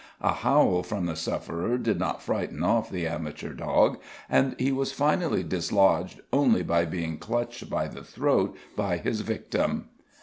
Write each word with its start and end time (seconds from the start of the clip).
A 0.21 0.33
howl 0.33 0.81
from 0.81 1.05
the 1.05 1.15
sufferer 1.15 1.77
did 1.77 1.99
not 1.99 2.23
frighten 2.23 2.63
off 2.63 2.89
the 2.89 3.05
amateur 3.05 3.53
dog, 3.53 3.99
and 4.31 4.55
he 4.57 4.71
was 4.71 4.91
finally 4.91 5.43
dislodged 5.43 6.21
only 6.33 6.63
by 6.63 6.85
being 6.85 7.19
clutched 7.19 7.69
by 7.69 7.87
the 7.87 8.03
throat 8.03 8.57
by 8.75 8.97
his 8.97 9.21
victim. 9.21 9.89